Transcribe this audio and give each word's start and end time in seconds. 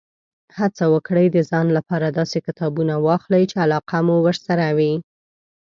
هڅه 0.57 0.85
وکړئ، 0.93 1.25
د 1.31 1.37
ځان 1.49 1.67
لپاره 1.77 2.07
داسې 2.19 2.37
کتابونه 2.47 2.93
واخلئ، 3.05 3.43
چې 3.51 3.57
علاقه 3.65 3.97
مو 4.07 4.15
ورسره 4.27 4.65
وي. 4.77 4.93